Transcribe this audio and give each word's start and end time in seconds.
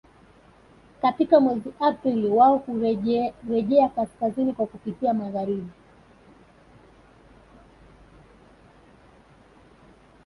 Katika 1.01 1.39
mwezi 1.39 1.71
Aprili 1.79 2.27
wao 2.27 2.57
hurejea 2.57 3.89
kaskazini 3.95 4.53
kwa 4.53 4.67
kupitia 4.67 5.13
magharibi 5.13 5.69